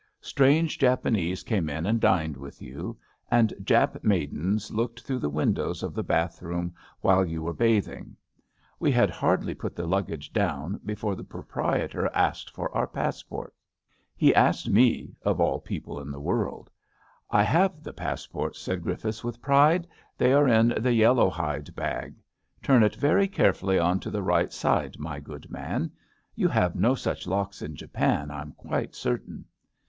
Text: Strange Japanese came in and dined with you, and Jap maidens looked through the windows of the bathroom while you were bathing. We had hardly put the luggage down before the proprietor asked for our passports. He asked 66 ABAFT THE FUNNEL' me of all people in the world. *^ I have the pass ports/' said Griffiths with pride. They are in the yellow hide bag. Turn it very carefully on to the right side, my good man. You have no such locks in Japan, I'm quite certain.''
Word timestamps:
Strange 0.21 0.79
Japanese 0.79 1.43
came 1.43 1.69
in 1.69 1.85
and 1.85 1.99
dined 1.99 2.35
with 2.35 2.59
you, 2.59 2.97
and 3.29 3.53
Jap 3.61 4.03
maidens 4.03 4.71
looked 4.71 5.01
through 5.01 5.19
the 5.19 5.29
windows 5.29 5.83
of 5.83 5.93
the 5.93 6.01
bathroom 6.01 6.73
while 7.01 7.23
you 7.23 7.43
were 7.43 7.53
bathing. 7.53 8.17
We 8.79 8.91
had 8.91 9.11
hardly 9.11 9.53
put 9.53 9.75
the 9.75 9.85
luggage 9.85 10.33
down 10.33 10.79
before 10.83 11.13
the 11.13 11.23
proprietor 11.23 12.09
asked 12.15 12.49
for 12.49 12.75
our 12.75 12.87
passports. 12.87 13.55
He 14.15 14.33
asked 14.33 14.63
66 14.63 14.69
ABAFT 14.69 14.75
THE 14.75 14.81
FUNNEL' 14.81 15.05
me 15.05 15.15
of 15.33 15.39
all 15.39 15.59
people 15.59 15.99
in 15.99 16.09
the 16.09 16.19
world. 16.19 16.71
*^ 16.73 17.09
I 17.29 17.43
have 17.43 17.83
the 17.83 17.93
pass 17.93 18.25
ports/' 18.25 18.55
said 18.59 18.81
Griffiths 18.81 19.23
with 19.23 19.39
pride. 19.39 19.87
They 20.17 20.33
are 20.33 20.47
in 20.47 20.69
the 20.77 20.93
yellow 20.93 21.29
hide 21.29 21.75
bag. 21.75 22.15
Turn 22.63 22.81
it 22.81 22.95
very 22.95 23.27
carefully 23.27 23.77
on 23.77 23.99
to 23.99 24.09
the 24.09 24.23
right 24.23 24.51
side, 24.51 24.97
my 24.97 25.19
good 25.19 25.51
man. 25.51 25.91
You 26.33 26.47
have 26.47 26.75
no 26.75 26.95
such 26.95 27.27
locks 27.27 27.61
in 27.61 27.75
Japan, 27.75 28.31
I'm 28.31 28.53
quite 28.53 28.95
certain.'' 28.95 29.45